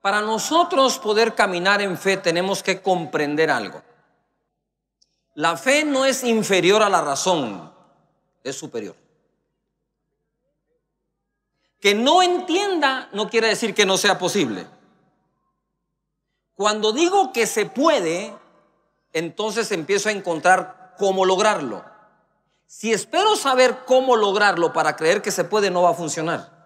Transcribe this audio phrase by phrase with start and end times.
[0.00, 3.82] Para nosotros poder caminar en fe tenemos que comprender algo.
[5.34, 7.72] La fe no es inferior a la razón,
[8.42, 8.96] es superior.
[11.80, 14.66] Que no entienda no quiere decir que no sea posible.
[16.54, 18.34] Cuando digo que se puede,
[19.12, 21.84] entonces empiezo a encontrar cómo lograrlo.
[22.66, 26.57] Si espero saber cómo lograrlo para creer que se puede, no va a funcionar.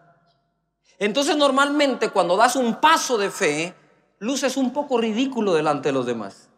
[1.03, 3.75] Entonces normalmente cuando das un paso de fe,
[4.21, 6.49] luces un poco ridículo delante de los demás.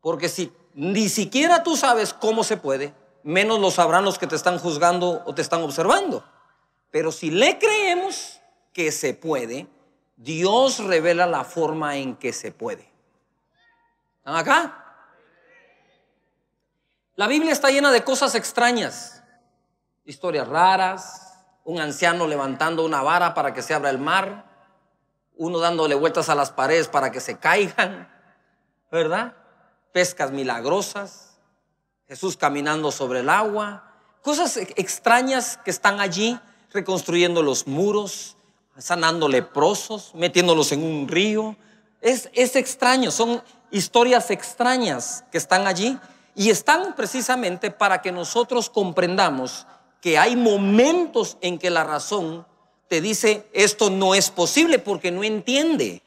[0.00, 4.34] Porque si ni siquiera tú sabes cómo se puede, menos lo sabrán los que te
[4.34, 6.24] están juzgando o te están observando.
[6.90, 8.40] Pero si le creemos
[8.72, 9.66] que se puede,
[10.16, 12.90] Dios revela la forma en que se puede.
[14.20, 14.84] ¿Están acá?
[17.14, 19.22] La Biblia está llena de cosas extrañas,
[20.06, 21.29] historias raras,
[21.70, 24.44] un anciano levantando una vara para que se abra el mar,
[25.36, 28.10] uno dándole vueltas a las paredes para que se caigan,
[28.90, 29.34] ¿verdad?
[29.92, 31.38] Pescas milagrosas,
[32.08, 33.84] Jesús caminando sobre el agua,
[34.20, 36.40] cosas extrañas que están allí
[36.72, 38.36] reconstruyendo los muros,
[38.76, 41.56] sanando leprosos, metiéndolos en un río.
[42.00, 45.96] Es, es extraño, son historias extrañas que están allí
[46.34, 49.68] y están precisamente para que nosotros comprendamos
[50.00, 52.46] que hay momentos en que la razón
[52.88, 56.02] te dice esto no es posible porque no entiende.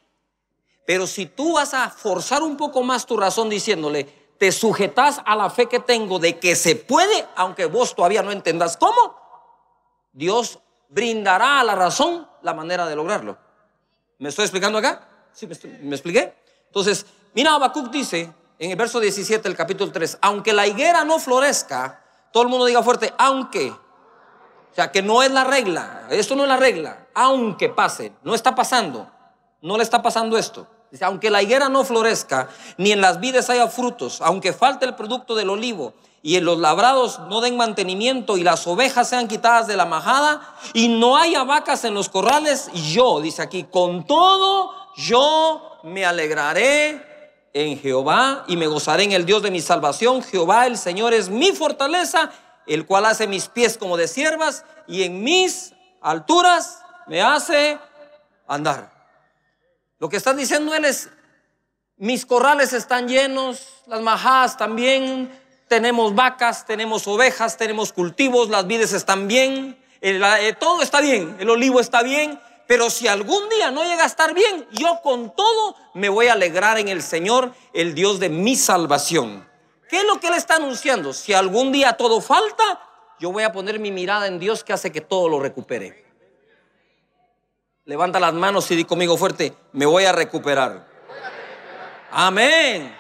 [0.86, 4.04] Pero si tú vas a forzar un poco más tu razón diciéndole,
[4.38, 8.32] te sujetas a la fe que tengo de que se puede, aunque vos todavía no
[8.32, 9.16] entendas cómo,
[10.12, 13.38] Dios brindará a la razón la manera de lograrlo.
[14.20, 15.08] ¿Me estoy explicando acá?
[15.32, 15.54] ¿Sí me,
[15.96, 16.34] expliqué?
[16.68, 21.20] Entonces, mira, Habacuc dice en el verso 17 del capítulo 3, aunque la higuera no
[21.20, 23.74] florezca, todo el mundo diga fuerte, aunque.
[24.74, 28.34] O sea, que no es la regla, esto no es la regla, aunque pase, no
[28.34, 29.08] está pasando,
[29.62, 30.66] no le está pasando esto.
[30.90, 34.96] Dice, aunque la higuera no florezca, ni en las vides haya frutos, aunque falte el
[34.96, 39.68] producto del olivo, y en los labrados no den mantenimiento y las ovejas sean quitadas
[39.68, 40.42] de la majada
[40.74, 47.14] y no haya vacas en los corrales, yo, dice aquí, con todo yo me alegraré
[47.54, 50.24] en Jehová y me gozaré en el Dios de mi salvación.
[50.24, 52.32] Jehová el Señor es mi fortaleza,
[52.68, 57.80] el cual hace mis pies como de siervas y en mis alturas me hace
[58.48, 58.92] andar.
[60.00, 61.10] Lo que están diciendo él es,
[61.98, 65.32] mis corrales están llenos, las majadas también,
[65.68, 71.50] tenemos vacas, tenemos ovejas, tenemos cultivos, las vides están bien, eh, todo está bien, el
[71.50, 75.76] olivo está bien, pero si algún día no llega a estar bien, yo con todo
[75.94, 79.48] me voy a alegrar en el Señor, el Dios de mi salvación.
[79.94, 81.14] ¿Qué es lo que Él está anunciando?
[81.14, 82.82] Si algún día todo falta,
[83.20, 86.04] yo voy a poner mi mirada en Dios que hace que todo lo recupere.
[87.86, 90.88] Levanta las manos y di conmigo fuerte, me voy a recuperar.
[92.10, 92.98] Amén.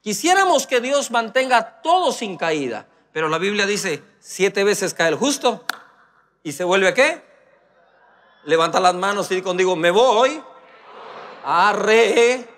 [0.00, 5.16] Quisiéramos que Dios mantenga todo sin caída, pero la Biblia dice, siete veces cae el
[5.16, 5.62] justo
[6.42, 7.35] y se vuelve a qué?
[8.46, 10.40] Levanta las manos y contigo, me voy
[11.44, 12.48] a re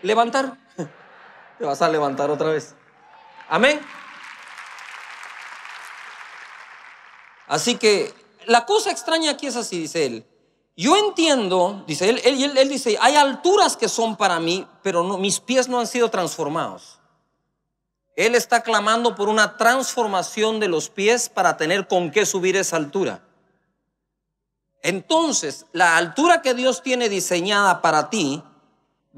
[0.00, 0.56] levantar.
[1.58, 2.74] Te vas a levantar otra vez.
[3.50, 3.80] Amén.
[7.48, 8.14] Así que
[8.46, 10.26] la cosa extraña aquí es así, dice él.
[10.74, 15.68] Yo entiendo, dice él, él, dice, hay alturas que son para mí, pero mis pies
[15.68, 16.98] no han sido transformados.
[18.16, 22.76] Él está clamando por una transformación de los pies para tener con qué subir esa
[22.76, 23.27] altura.
[24.82, 28.42] Entonces, la altura que Dios tiene diseñada para ti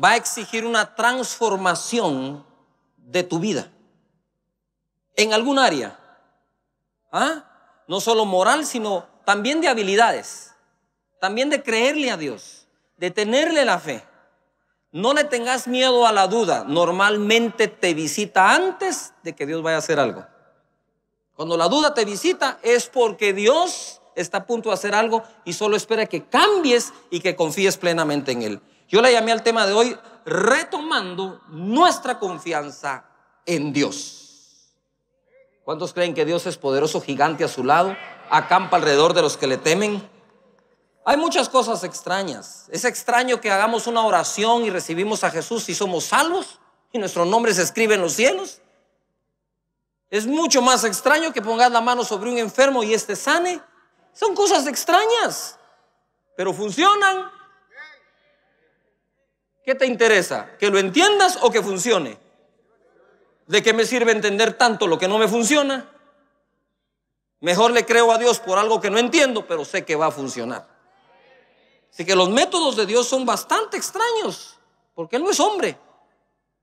[0.03, 2.44] va a exigir una transformación
[2.97, 3.70] de tu vida.
[5.16, 5.99] En algún área.
[7.12, 7.44] ¿Ah?
[7.87, 10.50] No solo moral, sino también de habilidades
[11.20, 12.66] también de creerle a Dios,
[12.97, 14.03] de tenerle la fe.
[14.91, 16.65] No le tengas miedo a la duda.
[16.66, 20.26] Normalmente te visita antes de que Dios vaya a hacer algo.
[21.37, 25.52] Cuando la duda te visita es porque Dios está a punto de hacer algo y
[25.52, 28.60] solo espera que cambies y que confíes plenamente en Él.
[28.88, 33.04] Yo le llamé al tema de hoy retomando nuestra confianza
[33.46, 34.74] en Dios.
[35.64, 37.96] ¿Cuántos creen que Dios es poderoso, gigante a su lado?
[38.30, 40.02] Acampa alrededor de los que le temen.
[41.04, 42.66] Hay muchas cosas extrañas.
[42.70, 46.58] Es extraño que hagamos una oración y recibimos a Jesús y somos salvos
[46.92, 48.60] y nuestro nombre se escribe en los cielos.
[50.10, 53.60] Es mucho más extraño que pongas la mano sobre un enfermo y éste sane.
[54.12, 55.58] Son cosas extrañas,
[56.36, 57.30] pero funcionan.
[59.64, 60.56] ¿Qué te interesa?
[60.58, 62.18] ¿Que lo entiendas o que funcione?
[63.46, 65.90] ¿De qué me sirve entender tanto lo que no me funciona?
[67.40, 70.10] Mejor le creo a Dios por algo que no entiendo, pero sé que va a
[70.10, 70.68] funcionar.
[71.92, 74.58] Así que los métodos de Dios son bastante extraños,
[74.94, 75.78] porque Él no es hombre.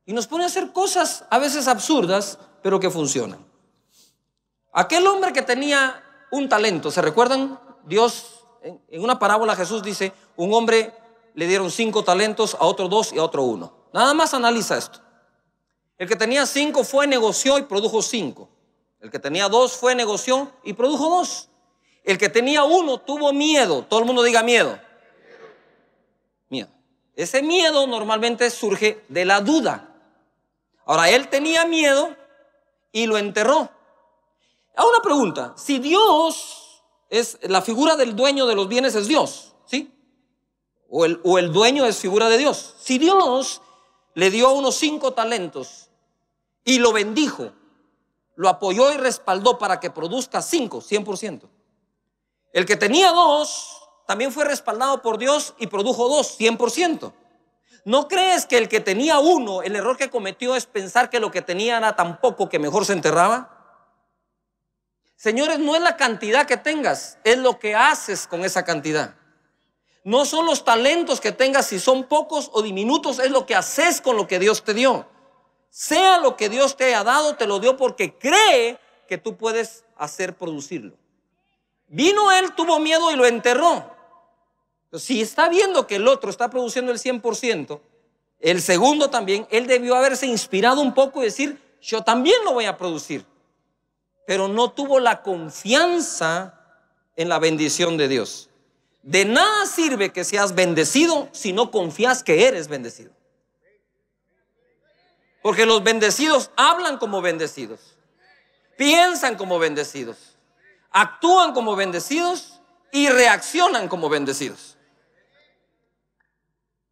[0.06, 3.46] Y nos pone a hacer cosas a veces absurdas, pero que funcionan.
[4.72, 7.60] Aquel hombre que tenía un talento, ¿se recuerdan?
[7.86, 10.94] Dios, en una parábola Jesús dice, un hombre
[11.34, 13.72] le dieron cinco talentos, a otro dos y a otro uno.
[13.94, 15.00] Nada más analiza esto.
[15.98, 18.50] El que tenía cinco fue, negoció y produjo cinco.
[19.00, 21.50] El que tenía dos fue, negoció y produjo dos.
[22.04, 23.84] El que tenía uno tuvo miedo.
[23.84, 24.80] Todo el mundo diga miedo.
[26.50, 26.70] Miedo.
[27.16, 29.90] Ese miedo normalmente surge de la duda.
[30.86, 32.16] Ahora, él tenía miedo
[32.92, 33.70] y lo enterró.
[34.78, 35.54] Ahora una pregunta.
[35.58, 39.92] Si Dios es la figura del dueño de los bienes es Dios, ¿sí?
[40.88, 42.76] O el, o el dueño es figura de Dios.
[42.80, 43.62] Si Dios
[44.14, 45.90] le dio unos cinco talentos
[46.64, 47.52] y lo bendijo,
[48.36, 51.50] lo apoyó y respaldó para que produzca cinco, 100%.
[52.54, 57.12] El que tenía dos también fue respaldado por Dios y produjo dos, 100%.
[57.84, 61.32] ¿No crees que el que tenía uno, el error que cometió es pensar que lo
[61.32, 63.57] que tenía era tan poco que mejor se enterraba?
[65.18, 69.16] Señores, no es la cantidad que tengas, es lo que haces con esa cantidad.
[70.04, 74.00] No son los talentos que tengas, si son pocos o diminutos, es lo que haces
[74.00, 75.08] con lo que Dios te dio.
[75.72, 79.84] Sea lo que Dios te haya dado, te lo dio porque cree que tú puedes
[79.98, 80.96] hacer producirlo.
[81.88, 83.92] Vino él, tuvo miedo y lo enterró.
[84.94, 87.82] Si está viendo que el otro está produciendo el 100%,
[88.40, 92.66] el segundo también, él debió haberse inspirado un poco y decir, yo también lo voy
[92.66, 93.26] a producir.
[94.28, 96.54] Pero no tuvo la confianza
[97.16, 98.50] en la bendición de Dios.
[99.02, 103.14] De nada sirve que seas bendecido si no confías que eres bendecido.
[105.42, 107.96] Porque los bendecidos hablan como bendecidos,
[108.76, 110.36] piensan como bendecidos,
[110.92, 112.60] actúan como bendecidos
[112.92, 114.76] y reaccionan como bendecidos.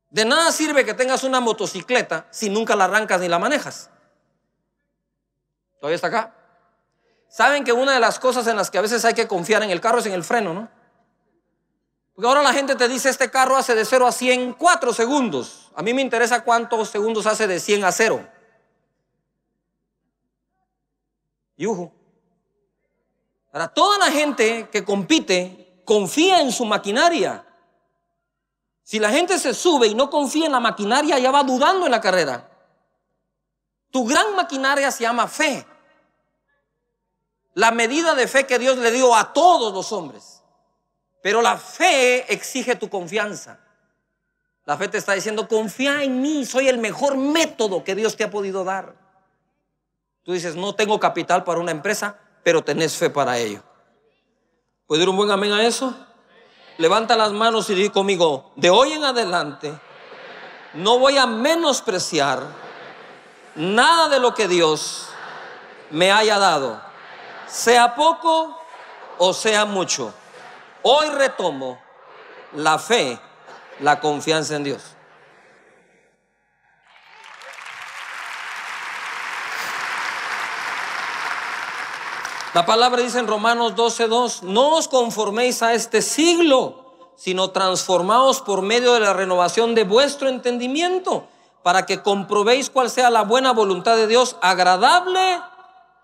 [0.09, 3.89] De nada sirve que tengas una motocicleta si nunca la arrancas ni la manejas.
[5.81, 6.44] ¿Todavía está acá?
[7.27, 9.71] Saben que una de las cosas en las que a veces hay que confiar en
[9.71, 10.69] el carro es en el freno, ¿no?
[12.15, 14.93] Porque ahora la gente te dice, este carro hace de 0 a 100 en 4
[14.93, 15.69] segundos.
[15.75, 18.25] A mí me interesa cuántos segundos hace de 100 a 0.
[21.57, 21.91] Yujo.
[23.51, 27.45] Ahora, toda la gente que compite confía en su maquinaria.
[28.83, 31.91] Si la gente se sube y no confía en la maquinaria, ya va dudando en
[31.91, 32.49] la carrera.
[33.91, 35.65] Tu gran maquinaria se llama fe.
[37.55, 40.43] La medida de fe que Dios le dio a todos los hombres.
[41.23, 43.59] Pero la fe exige tu confianza.
[44.65, 48.23] La fe te está diciendo, confía en mí, soy el mejor método que Dios te
[48.23, 48.95] ha podido dar.
[50.23, 53.63] Tú dices, no tengo capital para una empresa, pero tenés fe para ello.
[54.85, 55.95] ¿Puede ir un buen amén a eso?
[56.77, 59.73] Levanta las manos y di conmigo, de hoy en adelante
[60.75, 62.43] no voy a menospreciar
[63.55, 65.07] nada de lo que Dios
[65.89, 66.81] me haya dado,
[67.47, 68.57] sea poco
[69.17, 70.13] o sea mucho.
[70.81, 71.79] Hoy retomo
[72.53, 73.19] la fe,
[73.79, 74.95] la confianza en Dios.
[82.53, 88.61] La palabra dice en Romanos 12:2, no os conforméis a este siglo, sino transformaos por
[88.61, 91.27] medio de la renovación de vuestro entendimiento,
[91.63, 95.41] para que comprobéis cuál sea la buena voluntad de Dios, agradable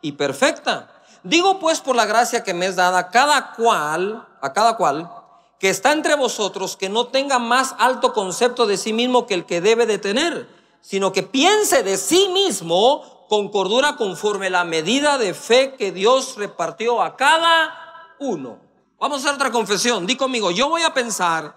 [0.01, 0.90] y perfecta.
[1.23, 5.11] Digo pues por la gracia que me es dada cada cual, a cada cual,
[5.59, 9.45] que está entre vosotros, que no tenga más alto concepto de sí mismo que el
[9.45, 10.49] que debe de tener,
[10.81, 16.35] sino que piense de sí mismo con cordura conforme la medida de fe que Dios
[16.37, 18.59] repartió a cada uno.
[18.99, 20.07] Vamos a hacer otra confesión.
[20.07, 21.55] Di conmigo, yo voy a pensar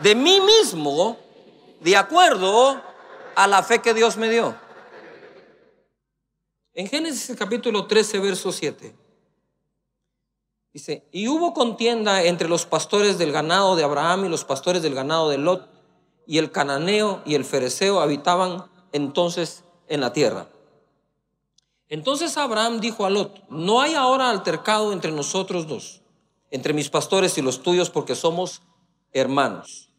[0.00, 1.16] de mí mismo
[1.80, 2.80] de acuerdo
[3.34, 4.54] a la fe que Dios me dio.
[6.78, 8.94] En Génesis capítulo 13, verso 7.
[10.72, 14.94] Dice, y hubo contienda entre los pastores del ganado de Abraham y los pastores del
[14.94, 15.68] ganado de Lot,
[16.24, 20.46] y el cananeo y el fereceo habitaban entonces en la tierra.
[21.88, 26.02] Entonces Abraham dijo a Lot, no hay ahora altercado entre nosotros dos,
[26.52, 28.62] entre mis pastores y los tuyos, porque somos
[29.10, 29.90] hermanos.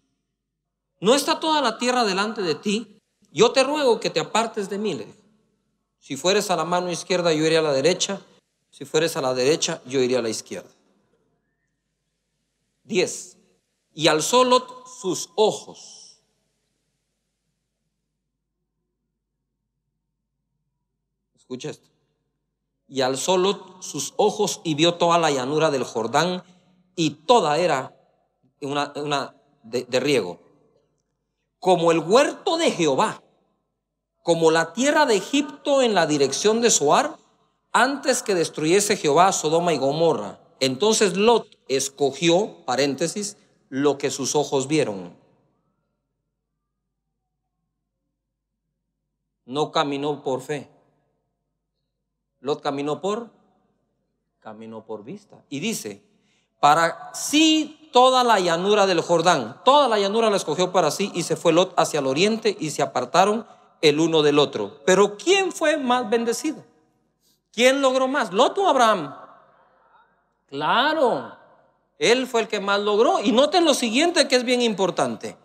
[1.02, 3.02] ¿No está toda la tierra delante de ti?
[3.34, 4.98] Yo te ruego que te apartes de mí.
[6.00, 8.22] Si fueres a la mano izquierda, yo iré a la derecha.
[8.72, 10.70] Si fueres a la derecha, yo iré a la izquierda.
[12.86, 13.38] 10.
[13.94, 16.22] Y alzó Lot sus ojos.
[21.36, 21.90] Escucha esto.
[22.88, 26.44] Y alzó Lot sus ojos y vio toda la llanura del Jordán
[26.96, 27.96] y toda era
[28.62, 30.40] una, una de, de riego.
[31.60, 33.22] Como el huerto de Jehová,
[34.24, 37.18] como la tierra de Egipto en la dirección de Soar,
[37.72, 40.40] antes que destruyese Jehová Sodoma y Gomorra.
[40.60, 43.38] Entonces Lot escogió, paréntesis,
[43.70, 45.16] lo que sus ojos vieron.
[49.46, 50.70] No caminó por fe.
[52.42, 53.30] Lot caminó por,
[54.40, 55.44] caminó por vista.
[55.50, 56.04] Y dice,
[56.60, 61.24] para sí toda la llanura del Jordán, toda la llanura la escogió para sí y
[61.24, 63.46] se fue Lot hacia el oriente y se apartaron
[63.82, 64.82] el uno del otro.
[64.86, 66.64] Pero ¿quién fue más bendecido?
[67.52, 68.32] ¿Quién logró más?
[68.32, 69.16] ¿Lot o Abraham?
[70.48, 71.38] Claro,
[71.98, 73.20] él fue el que más logró.
[73.20, 75.38] Y noten lo siguiente que es bien importante.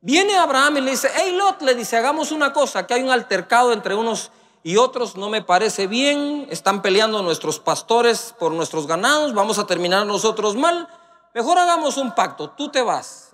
[0.00, 3.10] Viene Abraham y le dice, hey Lot, le dice, hagamos una cosa, que hay un
[3.10, 4.30] altercado entre unos
[4.62, 9.66] y otros, no me parece bien, están peleando nuestros pastores por nuestros ganados, vamos a
[9.66, 10.88] terminar nosotros mal,
[11.34, 13.27] mejor hagamos un pacto, tú te vas,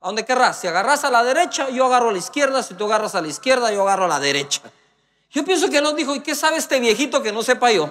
[0.00, 2.84] a donde querrás, si agarras a la derecha, yo agarro a la izquierda, si tú
[2.84, 4.60] agarras a la izquierda, yo agarro a la derecha.
[5.30, 7.90] Yo pienso que Lot dijo, ¿y qué sabe este viejito que no sepa yo?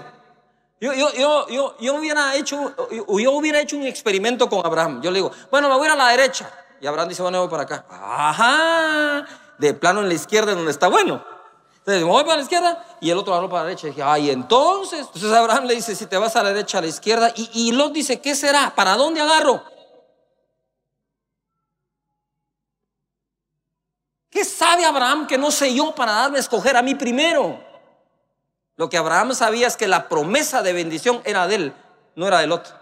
[0.80, 2.74] Yo, yo, yo, yo, yo, hubiera hecho,
[3.08, 5.02] hubiera hecho un experimento con Abraham.
[5.02, 6.50] Yo le digo, bueno, me voy a ir a la derecha.
[6.82, 7.86] Y Abraham dice, bueno, voy para acá.
[7.90, 9.26] Ajá,
[9.58, 11.24] de plano en la izquierda donde está bueno.
[11.78, 13.88] Entonces, me voy para la izquierda y el otro agarró para la derecha.
[13.88, 15.02] Y dije, ay, entonces.
[15.02, 17.32] Entonces Abraham le dice, si te vas a la derecha, a la izquierda.
[17.36, 18.74] Y, y Lot dice, ¿qué será?
[18.76, 19.64] ¿Para dónde agarro?
[24.36, 27.58] ¿Qué sabe Abraham que no sé yo para darme a escoger a mí primero?
[28.76, 31.74] Lo que Abraham sabía es que la promesa de bendición era de él,
[32.18, 32.76] no era del otro.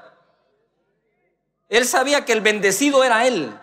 [1.69, 3.55] Él sabía que el bendecido era él.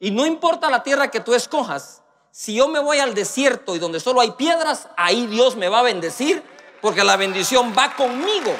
[0.00, 3.78] Y no importa la tierra que tú escojas, si yo me voy al desierto y
[3.78, 6.42] donde solo hay piedras, ahí Dios me va a bendecir
[6.80, 8.56] porque la bendición va conmigo.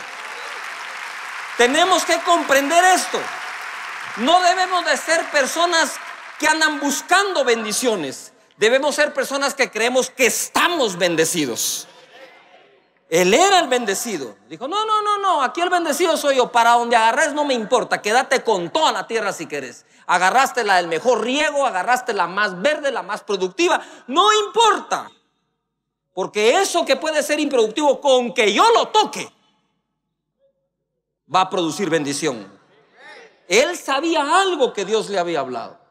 [1.57, 3.19] Tenemos que comprender esto.
[4.19, 5.95] No debemos de ser personas
[6.39, 8.34] que andan buscando bendiciones.
[8.57, 11.89] Debemos ser personas que creemos que estamos bendecidos.
[13.09, 14.37] Él era el bendecido.
[14.49, 16.51] Dijo, no, no, no, no, aquí el bendecido soy yo.
[16.51, 18.01] Para donde agarres no me importa.
[18.01, 19.85] Quédate con toda la tierra si quieres.
[20.07, 23.81] Agarraste la del mejor riego, agarraste la más verde, la más productiva.
[24.07, 25.11] No importa.
[26.13, 29.31] Porque eso que puede ser improductivo, con que yo lo toque,
[31.33, 32.53] va a producir bendición.
[33.49, 35.84] Él sabía algo que Dios le había hablado.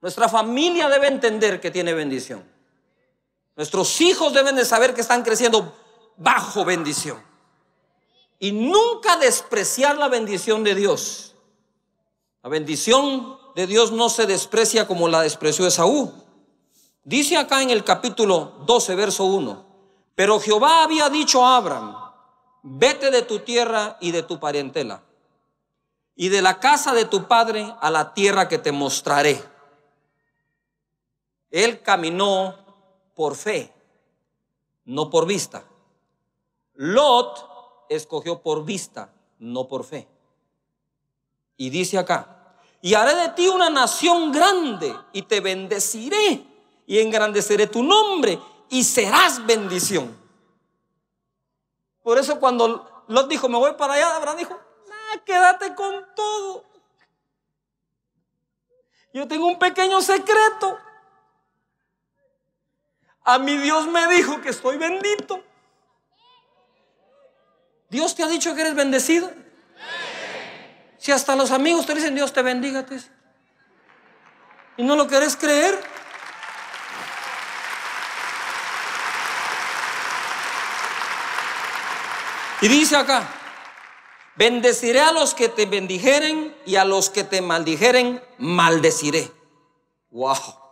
[0.00, 2.44] Nuestra familia debe entender que tiene bendición.
[3.56, 5.74] Nuestros hijos deben de saber que están creciendo
[6.16, 7.20] bajo bendición.
[8.38, 11.34] Y nunca despreciar la bendición de Dios.
[12.42, 16.12] La bendición de Dios no se desprecia como la despreció Esaú.
[17.02, 19.66] Dice acá en el capítulo 12, verso 1.
[20.14, 21.96] Pero Jehová había dicho a Abraham,
[22.62, 25.02] vete de tu tierra y de tu parentela,
[26.14, 29.42] y de la casa de tu padre a la tierra que te mostraré.
[31.50, 32.56] Él caminó
[33.14, 33.72] por fe,
[34.84, 35.64] no por vista.
[36.74, 40.06] Lot escogió por vista, no por fe.
[41.56, 46.44] Y dice acá, y haré de ti una nación grande y te bendeciré
[46.86, 48.38] y engrandeceré tu nombre
[48.68, 50.16] y serás bendición.
[52.02, 54.58] Por eso cuando Lot dijo, me voy para allá, Abraham dijo,
[55.24, 56.64] quédate con todo.
[59.12, 60.78] Yo tengo un pequeño secreto.
[63.28, 65.44] A mi Dios me dijo que estoy bendito.
[67.90, 69.30] Dios te ha dicho que eres bendecido.
[70.96, 72.86] Si hasta los amigos te dicen Dios te bendiga,
[74.78, 75.78] y no lo querés creer.
[82.62, 83.28] Y dice acá,
[84.36, 89.30] bendeciré a los que te bendijeren y a los que te maldijeren, maldeciré.
[90.12, 90.67] Wow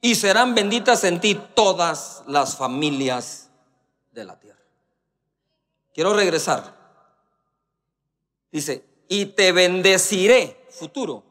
[0.00, 3.50] y serán benditas en ti todas las familias
[4.12, 4.60] de la tierra.
[5.92, 6.74] Quiero regresar.
[8.50, 11.22] Dice, y te bendeciré, futuro.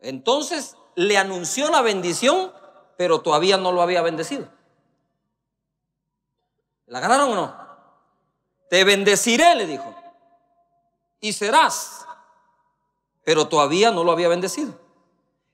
[0.00, 2.52] Entonces le anunció la bendición,
[2.96, 4.48] pero todavía no lo había bendecido.
[6.86, 7.56] ¿La ganaron o no?
[8.68, 9.94] Te bendeciré, le dijo.
[11.20, 12.06] Y serás,
[13.24, 14.78] pero todavía no lo había bendecido.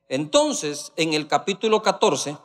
[0.08, 2.36] Entonces, en el capítulo 14,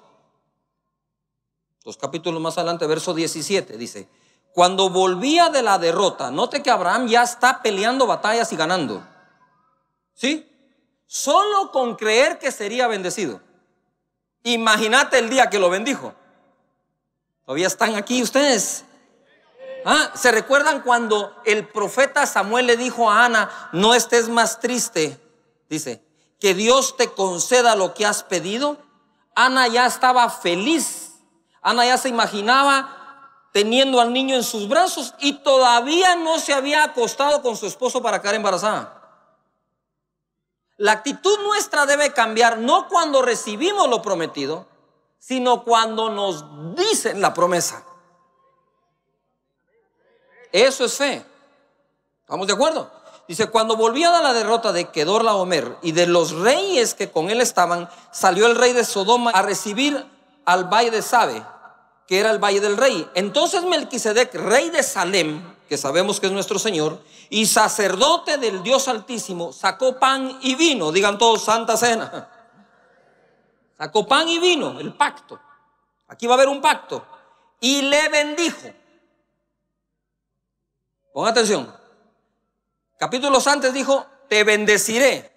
[1.84, 4.08] Dos capítulos más adelante, verso 17, dice,
[4.54, 9.06] cuando volvía de la derrota, note que Abraham ya está peleando batallas y ganando.
[10.14, 10.48] ¿Sí?
[11.08, 13.42] Solo con creer que sería bendecido.
[14.44, 16.14] Imagínate el día que lo bendijo.
[17.46, 18.86] Todavía están aquí ustedes.
[19.86, 25.20] Ah, ¿Se recuerdan cuando el profeta Samuel le dijo a Ana, no estés más triste?
[25.70, 26.04] Dice,
[26.40, 28.78] que Dios te conceda lo que has pedido.
[29.36, 31.11] Ana ya estaba feliz.
[31.62, 32.98] Ana ya se imaginaba
[33.52, 38.02] teniendo al niño en sus brazos y todavía no se había acostado con su esposo
[38.02, 38.98] para quedar embarazada.
[40.78, 44.66] La actitud nuestra debe cambiar no cuando recibimos lo prometido,
[45.20, 47.84] sino cuando nos dicen la promesa.
[50.52, 51.26] Eso es fe.
[52.22, 52.92] ¿Estamos de acuerdo?
[53.28, 55.24] Dice, cuando volvía de la derrota de Kedor
[55.84, 60.06] y de los reyes que con él estaban, salió el rey de Sodoma a recibir
[60.46, 61.46] al valle de Sabe,
[62.12, 63.10] que era el valle del rey.
[63.14, 67.00] Entonces Melquisedec, rey de Salem, que sabemos que es nuestro Señor,
[67.30, 72.30] y sacerdote del Dios Altísimo, sacó pan y vino, digan todos Santa Cena.
[73.78, 75.40] Sacó pan y vino, el pacto.
[76.10, 77.02] Aquí va a haber un pacto.
[77.62, 78.68] Y le bendijo.
[81.14, 81.74] Pon atención.
[83.00, 85.32] Capítulos antes dijo, te bendeciré.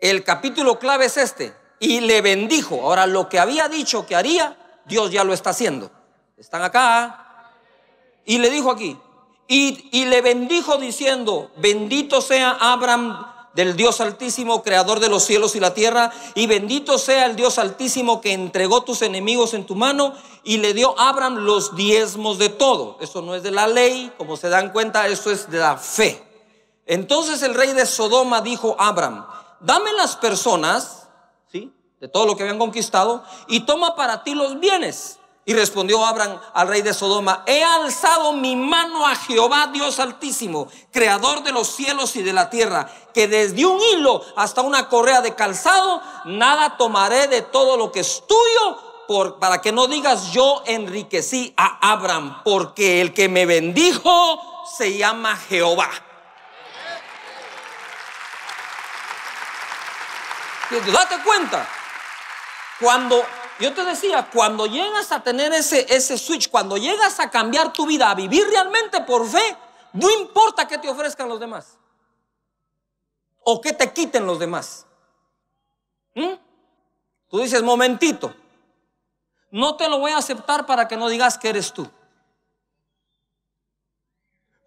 [0.00, 1.56] El capítulo clave es este.
[1.80, 2.82] Y le bendijo.
[2.82, 5.90] Ahora, lo que había dicho que haría, Dios ya lo está haciendo.
[6.36, 7.52] Están acá.
[8.24, 8.98] Y le dijo aquí.
[9.46, 15.54] Y, y le bendijo diciendo, bendito sea Abraham del Dios Altísimo, creador de los cielos
[15.54, 19.76] y la tierra, y bendito sea el Dios Altísimo que entregó tus enemigos en tu
[19.76, 22.98] mano y le dio a Abraham los diezmos de todo.
[23.00, 26.22] Eso no es de la ley, como se dan cuenta, eso es de la fe.
[26.86, 29.24] Entonces el rey de Sodoma dijo a Abraham,
[29.60, 31.03] dame las personas.
[32.04, 35.18] De todo lo que habían conquistado, y toma para ti los bienes.
[35.46, 40.68] Y respondió Abraham al rey de Sodoma, he alzado mi mano a Jehová Dios altísimo,
[40.92, 45.22] creador de los cielos y de la tierra, que desde un hilo hasta una correa
[45.22, 50.30] de calzado, nada tomaré de todo lo que es tuyo, por, para que no digas
[50.30, 54.42] yo enriquecí a Abraham, porque el que me bendijo
[54.76, 55.88] se llama Jehová.
[60.70, 61.66] Date cuenta,
[62.84, 63.22] cuando
[63.60, 67.86] yo te decía, cuando llegas a tener ese, ese switch, cuando llegas a cambiar tu
[67.86, 69.56] vida, a vivir realmente por fe,
[69.94, 71.78] no importa que te ofrezcan los demás.
[73.42, 74.86] O que te quiten los demás.
[76.14, 76.34] ¿Mm?
[77.30, 78.34] Tú dices, momentito,
[79.50, 81.88] no te lo voy a aceptar para que no digas que eres tú.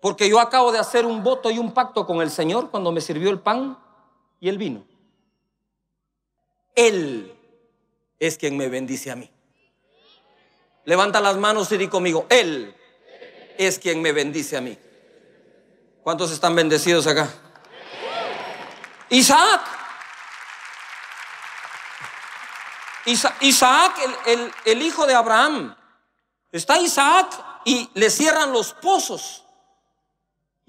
[0.01, 3.01] Porque yo acabo de hacer un voto y un pacto con el Señor cuando me
[3.01, 3.77] sirvió el pan
[4.39, 4.85] y el vino.
[6.73, 7.36] Él
[8.19, 9.29] es quien me bendice a mí.
[10.85, 12.75] Levanta las manos y di conmigo, Él
[13.57, 14.77] es quien me bendice a mí.
[16.01, 17.29] ¿Cuántos están bendecidos acá?
[19.09, 19.61] Isaac.
[23.41, 23.93] Isaac,
[24.25, 25.75] el, el hijo de Abraham.
[26.51, 27.27] Está Isaac
[27.65, 29.43] y le cierran los pozos.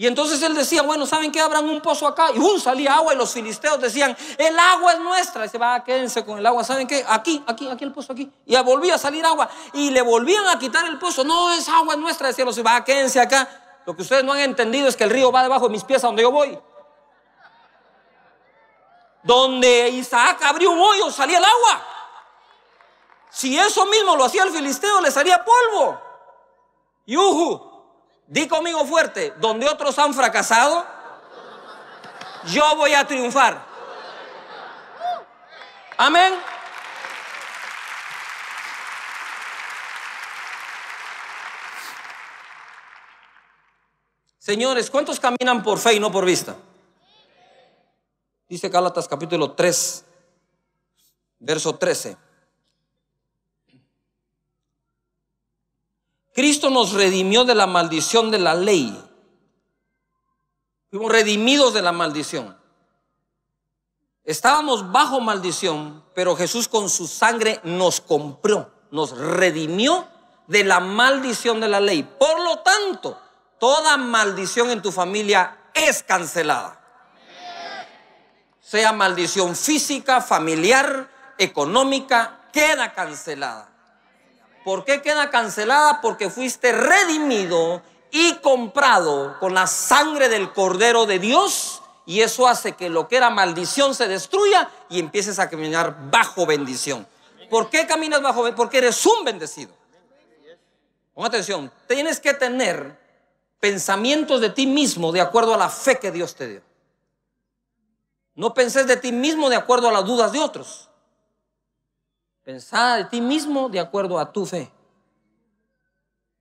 [0.00, 1.40] Y entonces él decía, bueno, ¿saben qué?
[1.40, 2.28] Abran un pozo acá.
[2.32, 5.44] Y un salía agua y los filisteos decían, el agua es nuestra.
[5.44, 6.62] Y se va, quédense con el agua.
[6.62, 7.04] ¿Saben qué?
[7.08, 8.30] Aquí, aquí, aquí el pozo, aquí.
[8.46, 9.50] Y volvía a salir agua.
[9.72, 11.24] Y le volvían a quitar el pozo.
[11.24, 12.28] No, es agua es nuestra.
[12.28, 13.48] Decían los, va, quédense acá.
[13.86, 16.04] Lo que ustedes no han entendido es que el río va debajo de mis pies
[16.04, 16.56] a donde yo voy.
[19.24, 21.84] Donde Isaac abrió un hoyo, salía el agua.
[23.30, 26.00] Si eso mismo lo hacía el filisteo, le salía polvo.
[27.04, 27.67] Yuhu.
[28.28, 30.84] Di conmigo fuerte, donde otros han fracasado,
[32.44, 33.64] yo voy a triunfar.
[35.96, 36.34] Amén.
[44.38, 46.54] Señores, ¿cuántos caminan por fe y no por vista?
[48.46, 50.04] Dice Gálatas capítulo 3,
[51.38, 52.27] verso 13.
[56.38, 58.96] Cristo nos redimió de la maldición de la ley.
[60.88, 62.56] Fuimos redimidos de la maldición.
[64.22, 70.06] Estábamos bajo maldición, pero Jesús con su sangre nos compró, nos redimió
[70.46, 72.04] de la maldición de la ley.
[72.04, 73.20] Por lo tanto,
[73.58, 76.80] toda maldición en tu familia es cancelada.
[78.60, 83.77] Sea maldición física, familiar, económica, queda cancelada.
[84.68, 86.02] ¿Por qué queda cancelada?
[86.02, 91.80] Porque fuiste redimido y comprado con la sangre del Cordero de Dios.
[92.04, 96.44] Y eso hace que lo que era maldición se destruya y empieces a caminar bajo
[96.44, 97.08] bendición.
[97.48, 98.56] ¿Por qué caminas bajo bendición?
[98.56, 99.72] Porque eres un bendecido.
[101.14, 102.94] Pon atención, tienes que tener
[103.60, 106.62] pensamientos de ti mismo de acuerdo a la fe que Dios te dio.
[108.34, 110.87] No penses de ti mismo de acuerdo a las dudas de otros.
[112.48, 114.70] Pensá de ti mismo de acuerdo a tu fe.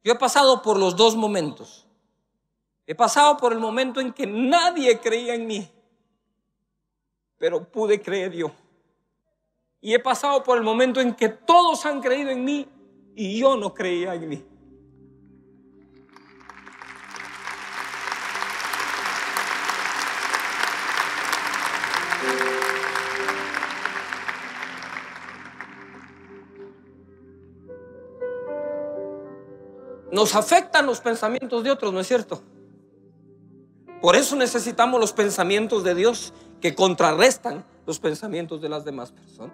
[0.06, 1.86] Yo he pasado por los dos momentos.
[2.86, 5.70] He pasado por el momento en que nadie creía en mí,
[7.38, 8.52] pero pude creer yo.
[9.82, 12.66] Y he pasado por el momento en que todos han creído en mí
[13.14, 14.46] y yo no creía en mí.
[30.18, 32.42] Nos afectan los pensamientos de otros, ¿no es cierto?
[34.02, 39.54] Por eso necesitamos los pensamientos de Dios que contrarrestan los pensamientos de las demás personas.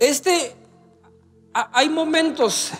[0.00, 0.56] Este,
[1.52, 2.72] hay momentos,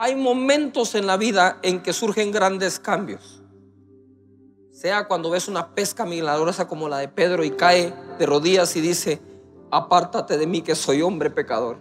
[0.00, 3.42] hay momentos en la vida en que surgen grandes cambios.
[4.70, 8.80] Sea cuando ves una pesca milagrosa como la de Pedro y cae de rodillas y
[8.80, 9.20] dice,
[9.72, 11.78] apártate de mí que soy hombre pecador.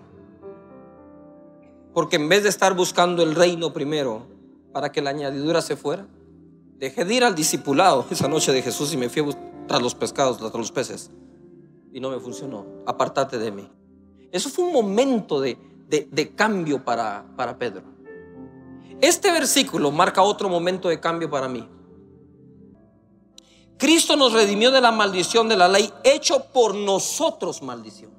[1.94, 4.26] Porque en vez de estar buscando el reino primero
[4.74, 6.08] para que la añadidura se fuera,
[6.80, 9.24] dejé de ir al discipulado esa noche de Jesús y me fui
[9.68, 11.12] tras los pescados, tras los peces.
[11.94, 12.66] Y no me funcionó.
[12.88, 13.70] Apártate de mí.
[14.32, 15.56] Eso fue un momento de,
[16.36, 17.97] cambio para, para Pedro.
[19.02, 21.68] Este versículo marca otro momento de cambio para mí.
[23.78, 28.12] Cristo nos redimió de la maldición de la ley, hecho por nosotros maldición.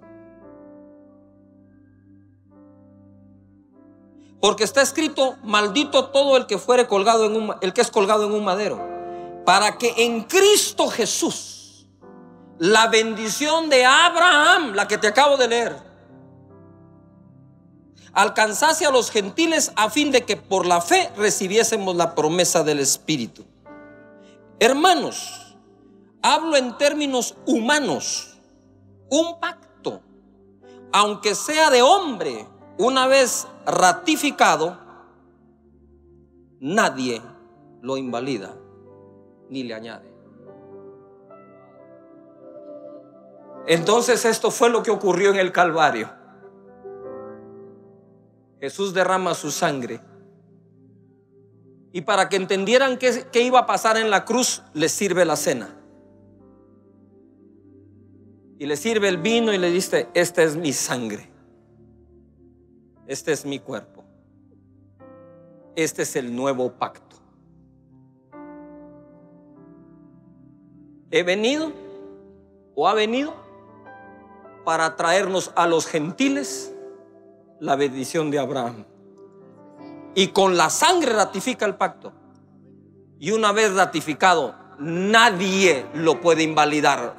[4.40, 8.26] Porque está escrito, maldito todo el que fuere colgado en un, el que es colgado
[8.26, 8.80] en un madero,
[9.44, 11.88] para que en Cristo Jesús
[12.58, 15.87] la bendición de Abraham, la que te acabo de leer,
[18.12, 22.80] alcanzase a los gentiles a fin de que por la fe recibiésemos la promesa del
[22.80, 23.44] Espíritu.
[24.60, 25.56] Hermanos,
[26.22, 28.38] hablo en términos humanos.
[29.10, 30.02] Un pacto,
[30.92, 34.78] aunque sea de hombre, una vez ratificado,
[36.60, 37.22] nadie
[37.80, 38.54] lo invalida
[39.48, 40.12] ni le añade.
[43.66, 46.17] Entonces esto fue lo que ocurrió en el Calvario.
[48.60, 50.00] Jesús derrama su sangre.
[51.92, 55.74] Y para que entendieran qué, iba a pasar en la cruz, les sirve la cena.
[58.58, 61.30] Y le sirve el vino y le dice, esta es mi sangre.
[63.06, 64.04] Este es mi cuerpo.
[65.76, 67.16] Este es el nuevo pacto.
[71.10, 71.72] He venido
[72.74, 73.34] o ha venido
[74.64, 76.74] para traernos a los gentiles
[77.60, 78.84] la bendición de Abraham.
[80.14, 82.12] Y con la sangre ratifica el pacto.
[83.18, 87.16] Y una vez ratificado, nadie lo puede invalidar.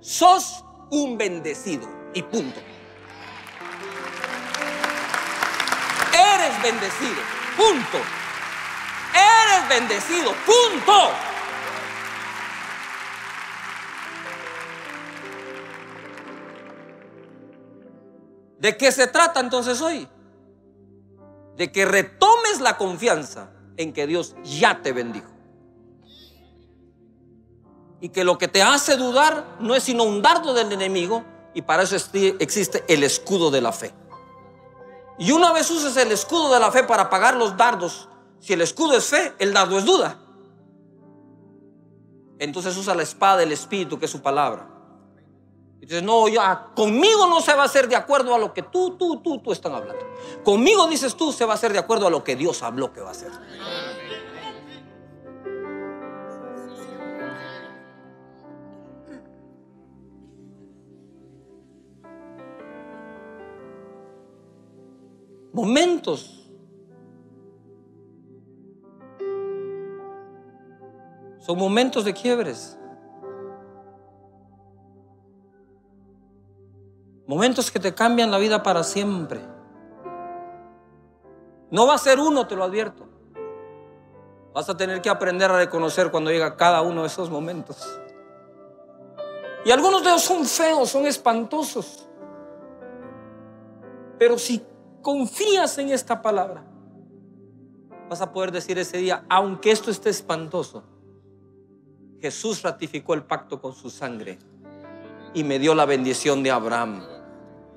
[0.00, 2.60] Sos un bendecido y punto.
[6.12, 7.20] Eres bendecido,
[7.56, 7.98] punto.
[9.12, 11.33] Eres bendecido, punto.
[18.64, 20.08] ¿De qué se trata entonces hoy?
[21.54, 25.28] De que retomes la confianza en que Dios ya te bendijo.
[28.00, 31.60] Y que lo que te hace dudar no es sino un dardo del enemigo y
[31.60, 33.92] para eso existe el escudo de la fe.
[35.18, 38.08] Y una vez uses el escudo de la fe para pagar los dardos,
[38.40, 40.18] si el escudo es fe, el dardo es duda.
[42.38, 44.73] Entonces usa la espada del Espíritu, que es su palabra.
[45.84, 48.96] Dices, no, ya, conmigo no se va a hacer de acuerdo a lo que tú,
[48.96, 50.02] tú, tú, tú están hablando.
[50.42, 53.02] Conmigo, dices tú, se va a hacer de acuerdo a lo que Dios habló que
[53.02, 53.30] va a hacer.
[65.52, 66.48] Momentos.
[71.40, 72.78] Son momentos de quiebres.
[77.34, 79.40] Momentos que te cambian la vida para siempre.
[81.68, 83.08] No va a ser uno, te lo advierto.
[84.52, 87.98] Vas a tener que aprender a reconocer cuando llega cada uno de esos momentos.
[89.64, 92.08] Y algunos de ellos son feos, son espantosos.
[94.16, 94.64] Pero si
[95.02, 96.62] confías en esta palabra,
[98.08, 100.84] vas a poder decir ese día, aunque esto esté espantoso,
[102.20, 104.38] Jesús ratificó el pacto con su sangre
[105.34, 107.13] y me dio la bendición de Abraham.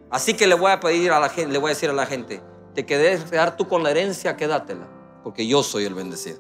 [0.09, 2.05] Así que le voy a pedir a la gente, le voy a decir a la
[2.05, 2.41] gente,
[2.73, 4.87] Te querés quedar tú con la herencia, quédatela,
[5.23, 6.39] porque yo soy el bendecido.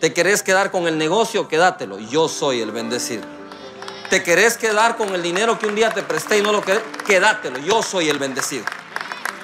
[0.00, 3.22] Te querés quedar con el negocio, quédatelo, yo soy el bendecido.
[4.08, 6.82] Te querés quedar con el dinero que un día te presté y no lo querés,
[7.06, 8.64] quédatelo, yo soy el bendecido.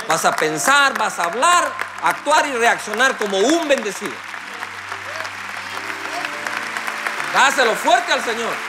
[0.09, 4.15] Vas a pensar, vas a hablar, actuar y reaccionar como un bendecido.
[7.33, 8.66] Dáselo fuerte al Señor.